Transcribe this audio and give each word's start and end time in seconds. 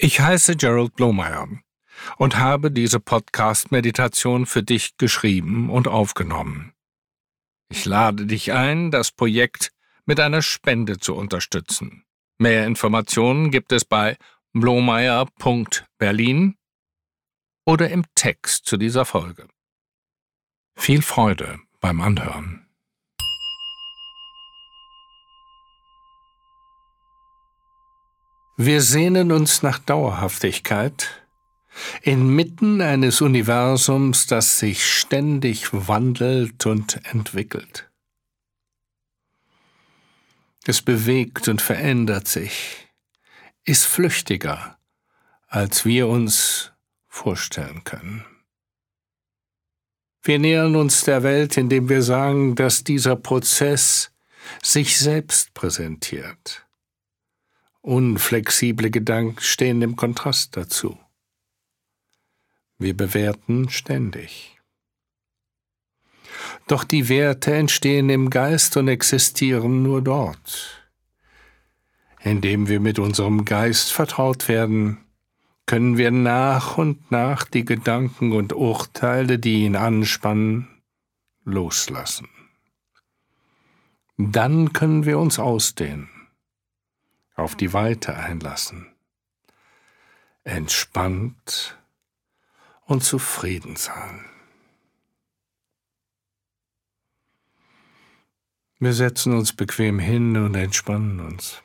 Ich 0.00 0.20
heiße 0.20 0.54
Gerald 0.54 0.94
Blomeyer 0.94 1.48
und 2.18 2.36
habe 2.36 2.70
diese 2.70 3.00
Podcast-Meditation 3.00 4.46
für 4.46 4.62
dich 4.62 4.96
geschrieben 4.96 5.70
und 5.70 5.88
aufgenommen. 5.88 6.72
Ich 7.68 7.84
lade 7.84 8.26
dich 8.26 8.52
ein, 8.52 8.92
das 8.92 9.10
Projekt 9.10 9.72
mit 10.06 10.20
einer 10.20 10.40
Spende 10.40 10.98
zu 10.98 11.16
unterstützen. 11.16 12.04
Mehr 12.38 12.64
Informationen 12.64 13.50
gibt 13.50 13.72
es 13.72 13.84
bei 13.84 14.16
blomeyer.berlin 14.52 16.56
oder 17.66 17.90
im 17.90 18.04
Text 18.14 18.66
zu 18.66 18.76
dieser 18.76 19.04
Folge. 19.04 19.48
Viel 20.76 21.02
Freude 21.02 21.58
beim 21.80 22.00
Anhören. 22.00 22.67
Wir 28.60 28.82
sehnen 28.82 29.30
uns 29.30 29.62
nach 29.62 29.78
Dauerhaftigkeit 29.78 31.24
inmitten 32.02 32.80
eines 32.80 33.20
Universums, 33.20 34.26
das 34.26 34.58
sich 34.58 34.84
ständig 34.84 35.68
wandelt 35.72 36.66
und 36.66 36.98
entwickelt. 37.04 37.88
Es 40.66 40.82
bewegt 40.82 41.46
und 41.46 41.62
verändert 41.62 42.26
sich, 42.26 42.88
ist 43.62 43.84
flüchtiger, 43.84 44.76
als 45.46 45.84
wir 45.84 46.08
uns 46.08 46.72
vorstellen 47.06 47.84
können. 47.84 48.24
Wir 50.20 50.40
nähern 50.40 50.74
uns 50.74 51.04
der 51.04 51.22
Welt, 51.22 51.56
indem 51.56 51.88
wir 51.88 52.02
sagen, 52.02 52.56
dass 52.56 52.82
dieser 52.82 53.14
Prozess 53.14 54.10
sich 54.64 54.98
selbst 54.98 55.54
präsentiert 55.54 56.67
Unflexible 57.88 58.90
Gedanken 58.90 59.40
stehen 59.40 59.80
im 59.80 59.96
Kontrast 59.96 60.58
dazu. 60.58 60.98
Wir 62.78 62.94
bewerten 62.94 63.70
ständig. 63.70 64.58
Doch 66.66 66.84
die 66.84 67.08
Werte 67.08 67.54
entstehen 67.54 68.10
im 68.10 68.28
Geist 68.28 68.76
und 68.76 68.88
existieren 68.88 69.82
nur 69.82 70.02
dort. 70.02 70.90
Indem 72.20 72.68
wir 72.68 72.78
mit 72.78 72.98
unserem 72.98 73.46
Geist 73.46 73.90
vertraut 73.90 74.48
werden, 74.48 74.98
können 75.64 75.96
wir 75.96 76.10
nach 76.10 76.76
und 76.76 77.10
nach 77.10 77.44
die 77.44 77.64
Gedanken 77.64 78.32
und 78.32 78.52
Urteile, 78.52 79.38
die 79.38 79.64
ihn 79.64 79.76
anspannen, 79.76 80.68
loslassen. 81.44 82.28
Dann 84.18 84.74
können 84.74 85.06
wir 85.06 85.18
uns 85.18 85.38
ausdehnen 85.38 86.10
auf 87.38 87.54
die 87.54 87.72
Weite 87.72 88.16
einlassen, 88.16 88.92
entspannt 90.42 91.78
und 92.84 93.04
zufrieden 93.04 93.76
sein. 93.76 94.24
Wir 98.80 98.92
setzen 98.92 99.34
uns 99.34 99.52
bequem 99.52 99.98
hin 99.98 100.36
und 100.36 100.54
entspannen 100.54 101.20
uns. 101.20 101.62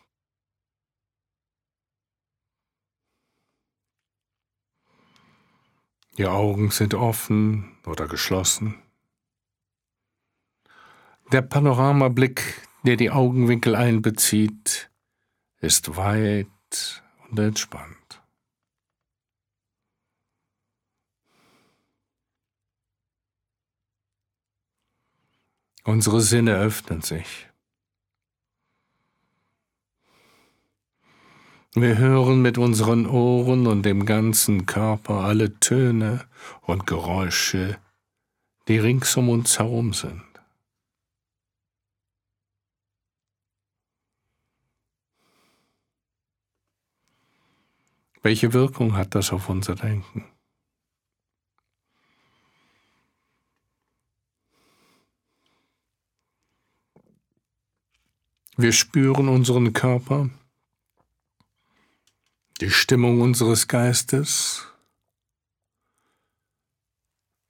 Die 6.17 6.27
Augen 6.27 6.69
sind 6.69 6.93
offen 6.93 7.77
oder 7.85 8.07
geschlossen. 8.07 8.75
Der 11.31 11.41
Panoramablick, 11.41 12.67
der 12.83 12.95
die 12.95 13.09
Augenwinkel 13.09 13.75
einbezieht, 13.75 14.91
ist 15.63 15.95
weit 15.95 17.01
und 17.29 17.39
entspannt. 17.39 18.21
Unsere 25.85 26.19
Sinne 26.19 26.57
öffnen 26.57 27.01
sich. 27.01 27.47
Wir 31.75 31.97
hören 31.97 32.41
mit 32.41 32.57
unseren 32.57 33.05
Ohren 33.05 33.65
und 33.65 33.83
dem 33.83 34.05
ganzen 34.05 34.65
Körper 34.65 35.21
alle 35.21 35.59
Töne 35.61 36.25
und 36.61 36.85
Geräusche, 36.87 37.79
die 38.67 38.79
rings 38.79 39.15
um 39.15 39.29
uns 39.29 39.59
herum 39.59 39.93
sind. 39.93 40.32
Welche 48.23 48.53
Wirkung 48.53 48.95
hat 48.95 49.15
das 49.15 49.33
auf 49.33 49.49
unser 49.49 49.75
Denken? 49.75 50.25
Wir 58.55 58.71
spüren 58.71 59.27
unseren 59.27 59.73
Körper, 59.73 60.29
die 62.61 62.69
Stimmung 62.69 63.19
unseres 63.19 63.67
Geistes 63.67 64.65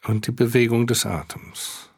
und 0.06 0.26
die 0.26 0.32
Bewegung 0.32 0.88
des 0.88 1.06
Atems. 1.06 1.93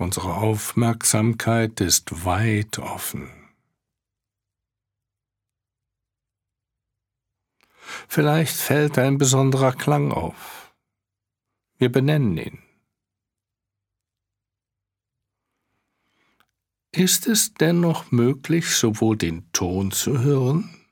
Unsere 0.00 0.34
Aufmerksamkeit 0.34 1.80
ist 1.80 2.24
weit 2.24 2.78
offen. 2.78 3.28
Vielleicht 8.06 8.56
fällt 8.56 8.96
ein 8.96 9.18
besonderer 9.18 9.72
Klang 9.72 10.12
auf. 10.12 10.72
Wir 11.78 11.90
benennen 11.90 12.38
ihn. 12.38 12.62
Ist 16.92 17.26
es 17.26 17.54
dennoch 17.54 18.12
möglich, 18.12 18.76
sowohl 18.76 19.16
den 19.16 19.50
Ton 19.52 19.90
zu 19.90 20.20
hören, 20.20 20.86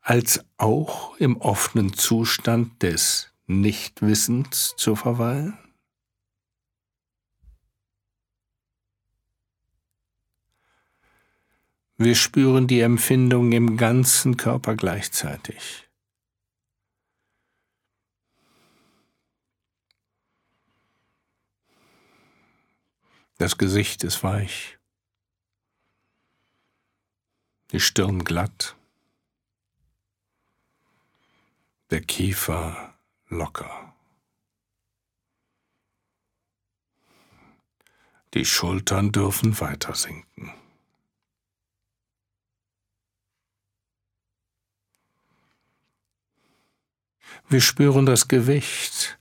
als 0.00 0.44
auch 0.56 1.16
im 1.16 1.36
offenen 1.38 1.94
Zustand 1.94 2.80
des 2.82 3.32
Nichtwissens 3.46 4.74
zu 4.76 4.94
verweilen? 4.94 5.65
Wir 11.98 12.14
spüren 12.14 12.66
die 12.66 12.80
Empfindung 12.80 13.52
im 13.52 13.78
ganzen 13.78 14.36
Körper 14.36 14.76
gleichzeitig. 14.76 15.88
Das 23.38 23.56
Gesicht 23.56 24.04
ist 24.04 24.22
weich, 24.22 24.78
die 27.72 27.80
Stirn 27.80 28.24
glatt, 28.24 28.76
der 31.90 32.02
Kiefer 32.02 32.94
locker. 33.28 33.94
Die 38.34 38.44
Schultern 38.44 39.12
dürfen 39.12 39.58
weiter 39.60 39.94
sinken. 39.94 40.52
Wir 47.48 47.60
spüren 47.60 48.06
das 48.06 48.28
Gewicht. 48.28 49.18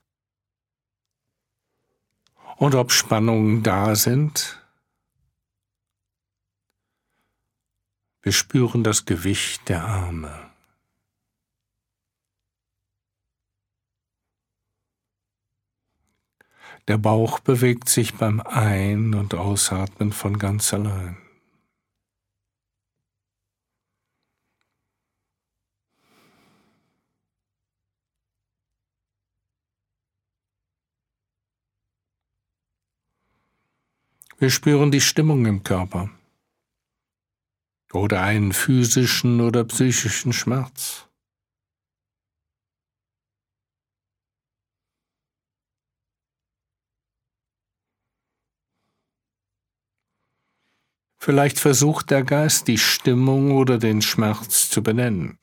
Und 2.57 2.75
ob 2.75 2.91
Spannungen 2.91 3.63
da 3.63 3.95
sind, 3.95 4.61
wir 8.21 8.31
spüren 8.31 8.83
das 8.83 9.05
Gewicht 9.05 9.67
der 9.69 9.83
Arme. 9.83 10.51
Der 16.87 16.97
Bauch 16.97 17.39
bewegt 17.39 17.89
sich 17.89 18.13
beim 18.13 18.39
Ein- 18.41 19.15
und 19.15 19.33
Ausatmen 19.33 20.11
von 20.11 20.37
ganz 20.37 20.73
allein. 20.73 21.24
Wir 34.45 34.51
spüren 34.51 34.91
die 34.91 35.01
Stimmung 35.01 35.47
im 35.47 35.63
Körper 35.63 36.07
oder 37.91 38.21
einen 38.21 38.53
physischen 38.53 39.41
oder 39.41 39.63
psychischen 39.63 40.33
Schmerz. 40.33 41.07
Vielleicht 51.17 51.57
versucht 51.57 52.11
der 52.11 52.23
Geist 52.23 52.67
die 52.67 52.77
Stimmung 52.77 53.51
oder 53.53 53.79
den 53.79 54.03
Schmerz 54.03 54.69
zu 54.69 54.83
benennen. 54.83 55.39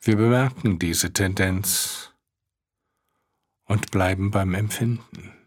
Wir 0.00 0.16
bemerken 0.16 0.78
diese 0.78 1.12
Tendenz 1.12 2.14
und 3.66 3.90
bleiben 3.90 4.30
beim 4.30 4.54
Empfinden. 4.54 5.43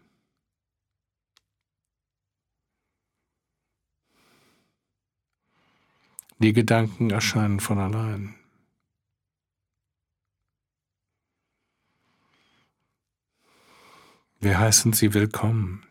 Die 6.40 6.52
Gedanken 6.52 7.10
erscheinen 7.10 7.58
von 7.58 7.78
allein. 7.78 8.36
Wir 14.38 14.60
heißen 14.60 14.92
sie 14.92 15.14
willkommen, 15.14 15.84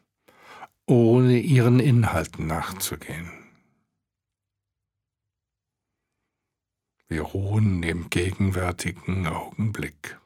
ohne 0.85 1.38
ihren 1.38 1.81
Inhalten 1.81 2.47
nachzugehen. 2.47 3.29
Wir 7.09 7.23
ruhen 7.23 7.83
im 7.83 8.09
gegenwärtigen 8.09 9.27
Augenblick. 9.27 10.17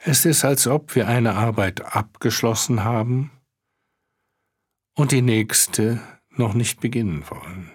Es 0.00 0.24
ist, 0.24 0.44
als 0.44 0.66
ob 0.66 0.96
wir 0.96 1.06
eine 1.06 1.34
Arbeit 1.34 1.94
abgeschlossen 1.94 2.82
haben 2.82 3.30
und 4.98 5.12
die 5.12 5.22
nächste 5.22 6.00
noch 6.30 6.54
nicht 6.54 6.80
beginnen 6.80 7.24
wollen. 7.30 7.70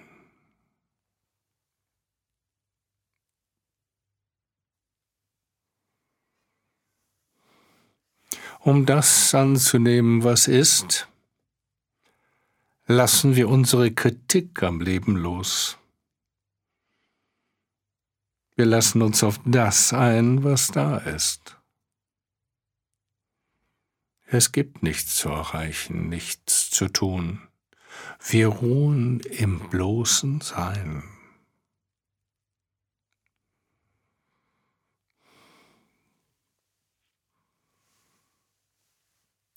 Um 8.60 8.86
das 8.86 9.34
anzunehmen, 9.34 10.26
was 10.26 10.50
ist, 10.50 11.08
lassen 12.88 13.38
wir 13.38 13.48
unsere 13.48 13.92
Kritik 13.92 14.62
am 14.62 14.82
Leben 14.82 15.16
los. 15.16 15.78
Wir 18.58 18.66
lassen 18.66 19.02
uns 19.02 19.24
auf 19.24 19.40
das 19.46 19.94
ein, 19.94 20.44
was 20.44 20.68
da 20.68 20.98
ist. 20.98 21.58
Es 24.34 24.52
gibt 24.52 24.82
nichts 24.82 25.16
zu 25.16 25.30
erreichen, 25.30 26.10
nichts 26.10 26.72
zu 26.72 26.88
tun. 26.88 27.48
Wir 28.20 28.48
ruhen 28.48 29.20
im 29.20 29.60
bloßen 29.70 30.42
Sein. 30.42 31.04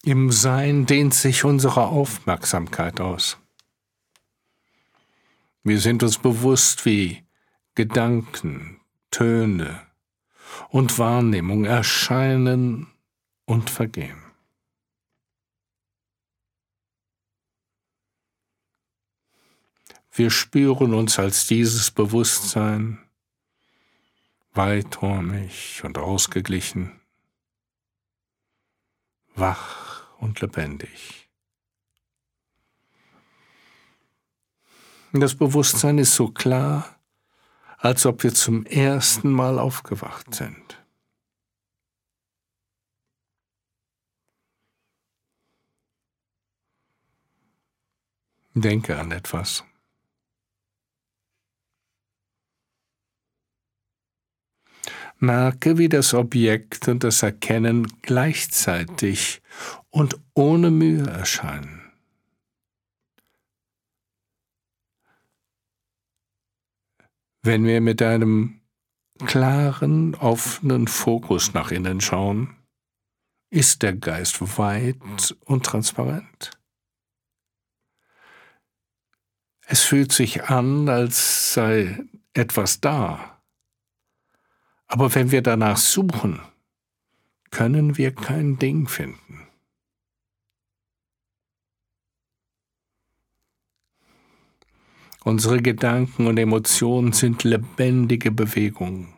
Im 0.02 0.30
Sein 0.30 0.84
dehnt 0.84 1.14
sich 1.14 1.44
unsere 1.44 1.86
Aufmerksamkeit 1.86 3.00
aus. 3.00 3.38
Wir 5.64 5.80
sind 5.80 6.02
uns 6.02 6.18
bewusst, 6.18 6.84
wie 6.84 7.24
Gedanken, 7.74 8.82
Töne 9.10 9.86
und 10.68 10.98
Wahrnehmung 10.98 11.64
erscheinen 11.64 12.88
und 13.46 13.70
vergehen. 13.70 14.25
Wir 20.16 20.30
spüren 20.30 20.94
uns 20.94 21.18
als 21.18 21.46
dieses 21.46 21.90
Bewusstsein 21.90 23.06
weiträumig 24.54 25.82
und 25.84 25.98
ausgeglichen, 25.98 26.98
wach 29.34 30.08
und 30.16 30.40
lebendig. 30.40 31.28
Das 35.12 35.34
Bewusstsein 35.34 35.98
ist 35.98 36.14
so 36.14 36.28
klar, 36.28 36.98
als 37.76 38.06
ob 38.06 38.22
wir 38.22 38.32
zum 38.32 38.64
ersten 38.64 39.30
Mal 39.30 39.58
aufgewacht 39.58 40.34
sind. 40.34 40.82
Denke 48.54 48.98
an 48.98 49.12
etwas. 49.12 49.62
Merke, 55.18 55.78
wie 55.78 55.88
das 55.88 56.12
Objekt 56.14 56.88
und 56.88 57.02
das 57.02 57.22
Erkennen 57.22 57.86
gleichzeitig 58.02 59.40
und 59.90 60.20
ohne 60.34 60.70
Mühe 60.70 61.06
erscheinen. 61.06 61.92
Wenn 67.42 67.64
wir 67.64 67.80
mit 67.80 68.02
einem 68.02 68.60
klaren, 69.24 70.14
offenen 70.16 70.88
Fokus 70.88 71.54
nach 71.54 71.70
innen 71.70 72.00
schauen, 72.00 72.56
ist 73.50 73.82
der 73.82 73.94
Geist 73.94 74.58
weit 74.58 75.34
und 75.44 75.64
transparent. 75.64 76.50
Es 79.64 79.82
fühlt 79.82 80.12
sich 80.12 80.44
an, 80.44 80.88
als 80.88 81.54
sei 81.54 82.04
etwas 82.34 82.80
da, 82.80 83.35
aber 84.86 85.14
wenn 85.14 85.30
wir 85.30 85.42
danach 85.42 85.76
suchen, 85.76 86.40
können 87.50 87.96
wir 87.96 88.14
kein 88.14 88.58
Ding 88.58 88.88
finden. 88.88 89.48
Unsere 95.24 95.60
Gedanken 95.60 96.28
und 96.28 96.38
Emotionen 96.38 97.12
sind 97.12 97.42
lebendige 97.42 98.30
Bewegungen. 98.30 99.12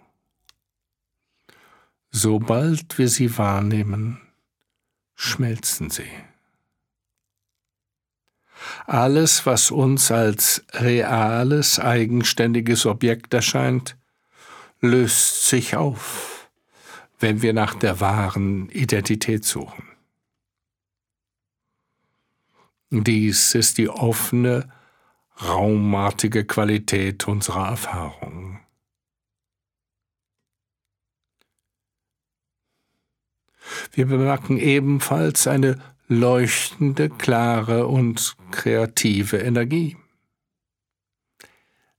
Sobald 2.11 2.97
wir 2.97 3.09
sie 3.09 3.37
wahrnehmen, 3.37 4.19
schmelzen 5.15 5.91
sie. 5.91 6.09
Alles, 8.87 9.45
was 9.45 9.71
uns 9.71 10.11
als 10.11 10.65
reales, 10.73 11.79
eigenständiges 11.79 12.87
Objekt 12.87 13.35
erscheint, 13.35 13.98
löst 14.81 15.47
sich 15.47 15.77
auf, 15.77 16.51
wenn 17.19 17.43
wir 17.43 17.53
nach 17.53 17.75
der 17.75 18.01
wahren 18.01 18.69
Identität 18.71 19.45
suchen. 19.45 19.85
Dies 22.91 23.55
ist 23.55 23.79
die 23.79 23.89
offene, 23.89 24.73
raumartige 25.43 26.45
Qualität 26.45 27.29
unserer 27.29 27.69
Erfahrung. 27.69 28.61
Wir 33.93 34.07
bemerken 34.07 34.59
ebenfalls 34.59 35.47
eine 35.47 35.79
leuchtende, 36.07 37.11
klare 37.11 37.87
und 37.87 38.37
kreative 38.51 39.39
Energie. 39.39 39.97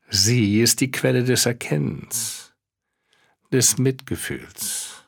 Sie 0.10 0.60
ist 0.60 0.82
die 0.82 0.90
Quelle 0.90 1.24
des 1.24 1.46
Erkennens 1.46 2.49
des 3.52 3.78
Mitgefühls 3.78 5.04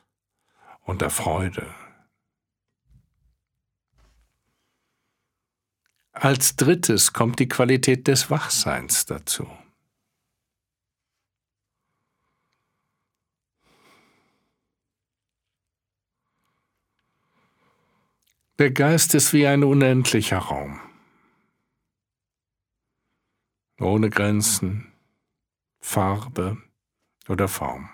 und 0.80 1.00
der 1.00 1.10
Freude. 1.10 1.72
Als 6.12 6.56
drittes 6.56 7.12
kommt 7.12 7.38
die 7.38 7.48
Qualität 7.48 8.06
des 8.06 8.30
Wachseins 8.30 9.06
dazu. 9.06 9.50
Der 18.58 18.70
Geist 18.70 19.14
ist 19.14 19.32
wie 19.32 19.46
ein 19.46 19.64
unendlicher 19.64 20.38
Raum, 20.38 20.80
ohne 23.80 24.10
Grenzen, 24.10 24.92
Farbe 25.80 26.62
oder 27.28 27.48
Form. 27.48 27.90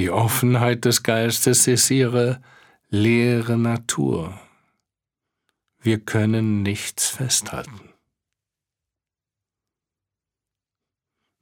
Die 0.00 0.08
Offenheit 0.08 0.86
des 0.86 1.02
Geistes 1.02 1.66
ist 1.66 1.90
ihre 1.90 2.40
leere 2.88 3.58
Natur. 3.58 4.40
Wir 5.78 6.00
können 6.00 6.62
nichts 6.62 7.10
festhalten. 7.10 7.92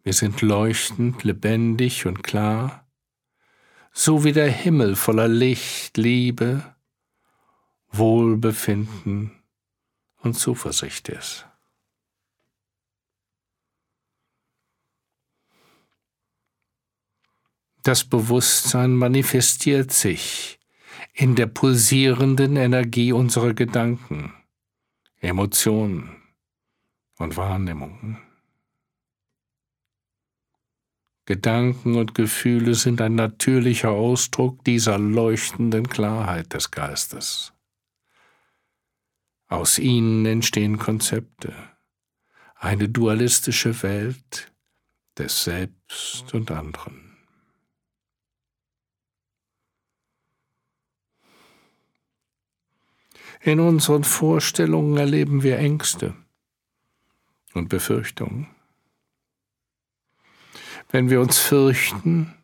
Wir 0.02 0.12
sind 0.12 0.42
leuchtend, 0.42 1.22
lebendig 1.22 2.06
und 2.06 2.24
klar, 2.24 2.84
so 3.92 4.24
wie 4.24 4.32
der 4.32 4.50
Himmel 4.50 4.96
voller 4.96 5.28
Licht, 5.28 5.96
Liebe, 5.96 6.74
Wohlbefinden 7.92 9.40
und 10.16 10.34
Zuversicht 10.34 11.08
ist. 11.10 11.47
Das 17.82 18.04
Bewusstsein 18.04 18.94
manifestiert 18.94 19.92
sich 19.92 20.58
in 21.12 21.34
der 21.34 21.46
pulsierenden 21.46 22.56
Energie 22.56 23.12
unserer 23.12 23.54
Gedanken, 23.54 24.32
Emotionen 25.20 26.16
und 27.18 27.36
Wahrnehmungen. 27.36 28.18
Gedanken 31.24 31.96
und 31.96 32.14
Gefühle 32.14 32.74
sind 32.74 33.02
ein 33.02 33.14
natürlicher 33.14 33.90
Ausdruck 33.90 34.64
dieser 34.64 34.98
leuchtenden 34.98 35.88
Klarheit 35.88 36.54
des 36.54 36.70
Geistes. 36.70 37.52
Aus 39.46 39.78
ihnen 39.78 40.24
entstehen 40.24 40.78
Konzepte, 40.78 41.54
eine 42.54 42.88
dualistische 42.88 43.82
Welt 43.82 44.52
des 45.18 45.44
Selbst 45.44 46.32
und 46.32 46.50
anderen. 46.50 47.07
In 53.40 53.60
unseren 53.60 54.04
Vorstellungen 54.04 54.96
erleben 54.96 55.42
wir 55.42 55.58
Ängste 55.58 56.14
und 57.54 57.68
Befürchtungen. 57.68 58.48
Wenn 60.90 61.10
wir 61.10 61.20
uns 61.20 61.38
fürchten, 61.38 62.34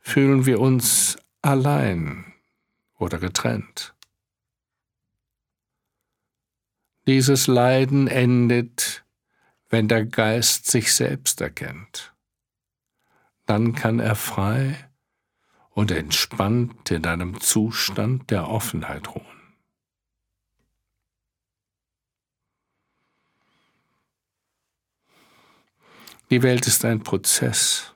fühlen 0.00 0.46
wir 0.46 0.60
uns 0.60 1.16
allein 1.42 2.32
oder 2.98 3.18
getrennt. 3.18 3.94
Dieses 7.06 7.46
Leiden 7.46 8.06
endet, 8.06 9.04
wenn 9.68 9.88
der 9.88 10.06
Geist 10.06 10.70
sich 10.70 10.94
selbst 10.94 11.40
erkennt. 11.40 12.14
Dann 13.44 13.74
kann 13.74 13.98
er 13.98 14.14
frei 14.14 14.88
und 15.70 15.90
entspannt 15.90 16.90
in 16.90 17.04
einem 17.04 17.40
Zustand 17.40 18.30
der 18.30 18.48
Offenheit 18.48 19.14
ruhen. 19.14 19.33
Die 26.34 26.42
Welt 26.42 26.66
ist 26.66 26.84
ein 26.84 27.00
Prozess, 27.00 27.94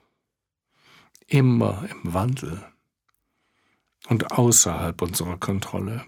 immer 1.27 1.89
im 1.91 2.15
Wandel 2.15 2.65
und 4.07 4.31
außerhalb 4.31 5.03
unserer 5.03 5.39
Kontrolle. 5.39 6.05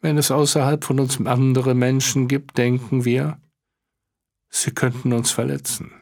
Wenn 0.00 0.18
es 0.18 0.32
außerhalb 0.32 0.82
von 0.82 0.98
uns 0.98 1.24
andere 1.24 1.76
Menschen 1.76 2.26
gibt, 2.26 2.58
denken 2.58 3.04
wir, 3.04 3.40
sie 4.48 4.72
könnten 4.72 5.12
uns 5.12 5.30
verletzen. 5.30 5.92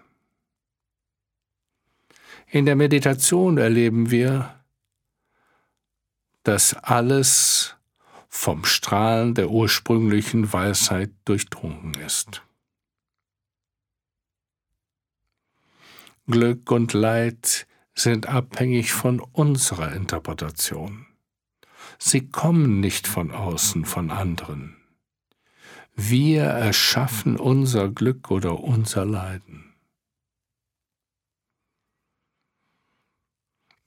In 2.46 2.64
der 2.64 2.76
Meditation 2.76 3.58
erleben 3.58 4.11
wir, 4.11 4.64
dass 6.44 6.73
alles 6.73 7.76
vom 8.36 8.64
Strahlen 8.64 9.34
der 9.34 9.50
ursprünglichen 9.50 10.52
Weisheit 10.52 11.10
durchdrungen 11.24 11.94
ist. 11.94 12.42
Glück 16.28 16.70
und 16.70 16.92
Leid 16.92 17.66
sind 17.94 18.26
abhängig 18.26 18.92
von 18.92 19.20
unserer 19.20 19.92
Interpretation. 19.94 21.06
Sie 21.98 22.28
kommen 22.28 22.78
nicht 22.80 23.08
von 23.08 23.32
außen, 23.32 23.84
von 23.84 24.10
anderen. 24.10 24.76
Wir 25.94 26.42
erschaffen 26.42 27.36
unser 27.36 27.88
Glück 27.88 28.30
oder 28.30 28.60
unser 28.60 29.06
Leiden. 29.06 29.65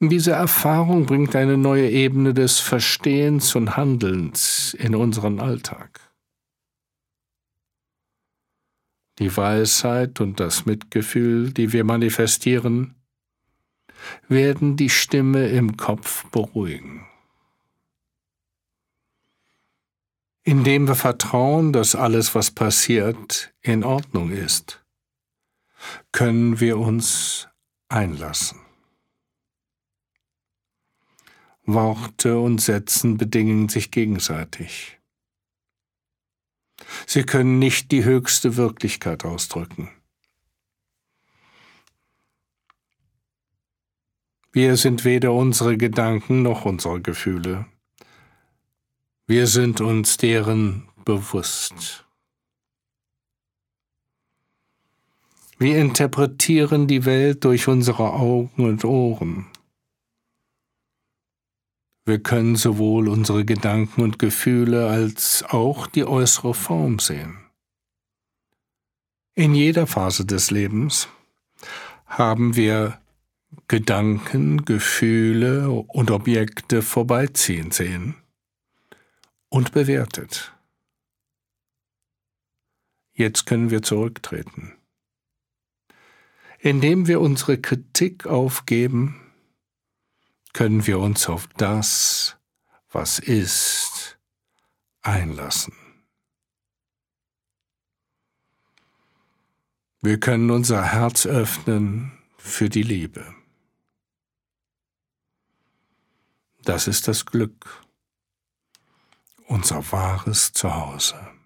Diese 0.02 0.32
Erfahrung 0.32 1.06
bringt 1.06 1.36
eine 1.36 1.58
neue 1.58 1.90
Ebene 1.90 2.34
des 2.34 2.60
Verstehens 2.60 3.54
und 3.56 3.76
Handelns 3.76 4.74
in 4.74 4.96
unseren 4.96 5.42
Alltag. 5.42 6.00
Die 9.18 9.36
Weisheit 9.36 10.22
und 10.22 10.40
das 10.40 10.66
Mitgefühl, 10.66 11.52
die 11.52 11.74
wir 11.74 11.84
manifestieren, 11.84 12.96
werden 14.30 14.78
die 14.78 14.90
Stimme 14.90 15.50
im 15.50 15.76
Kopf 15.76 16.26
beruhigen. 16.32 17.06
Indem 20.44 20.88
wir 20.88 20.96
vertrauen, 20.96 21.74
dass 21.74 21.96
alles, 21.96 22.34
was 22.34 22.52
passiert, 22.52 23.54
in 23.60 23.84
Ordnung 23.84 24.32
ist, 24.32 24.82
können 26.14 26.62
wir 26.62 26.78
uns 26.78 27.50
einlassen. 27.90 28.69
Worte 31.74 32.40
und 32.40 32.60
Sätzen 32.60 33.18
bedingen 33.18 33.70
sich 33.70 33.92
gegenseitig. 33.92 35.00
Sie 37.06 37.24
können 37.24 37.60
nicht 37.60 37.92
die 37.92 38.04
höchste 38.04 38.56
Wirklichkeit 38.56 39.26
ausdrücken. 39.26 39.90
Wir 44.52 44.78
sind 44.78 45.06
weder 45.06 45.32
unsere 45.34 45.78
Gedanken 45.78 46.42
noch 46.42 46.66
unsere 46.66 47.02
Gefühle. 47.02 47.66
Wir 49.28 49.46
sind 49.46 49.80
uns 49.80 50.18
deren 50.18 50.90
bewusst. 51.06 52.06
Wir 55.60 55.78
interpretieren 55.78 56.88
die 56.88 57.06
Welt 57.06 57.44
durch 57.44 57.68
unsere 57.68 58.14
Augen 58.14 58.66
und 58.66 58.86
Ohren. 58.86 59.46
Wir 62.10 62.18
können 62.18 62.56
sowohl 62.56 63.08
unsere 63.08 63.46
Gedanken 63.46 64.02
und 64.02 64.18
Gefühle 64.18 64.90
als 64.90 65.44
auch 65.44 65.86
die 65.86 66.06
äußere 66.06 66.56
Form 66.56 66.98
sehen. 66.98 67.38
In 69.36 69.54
jeder 69.54 69.86
Phase 69.86 70.26
des 70.26 70.50
Lebens 70.50 71.08
haben 72.08 72.56
wir 72.56 73.00
Gedanken, 73.68 74.66
Gefühle 74.66 75.70
und 75.70 76.10
Objekte 76.10 76.82
vorbeiziehen 76.82 77.70
sehen 77.70 78.16
und 79.50 79.72
bewertet. 79.72 80.52
Jetzt 83.14 83.46
können 83.46 83.70
wir 83.70 83.84
zurücktreten. 83.84 84.74
Indem 86.58 87.06
wir 87.06 87.22
unsere 87.22 87.60
Kritik 87.60 88.26
aufgeben, 88.26 89.29
können 90.54 90.86
wir 90.88 91.00
uns 91.00 91.28
auf 91.30 91.48
das, 91.58 92.38
was 92.92 93.20
ist, 93.20 94.18
einlassen. 95.02 95.74
Wir 100.02 100.20
können 100.20 100.50
unser 100.50 100.84
Herz 100.84 101.26
öffnen 101.26 102.18
für 102.38 102.70
die 102.70 102.84
Liebe. 102.84 103.36
Das 106.64 106.88
ist 106.88 107.08
das 107.08 107.26
Glück, 107.26 107.84
unser 109.48 109.92
wahres 109.92 110.54
Zuhause. 110.54 111.39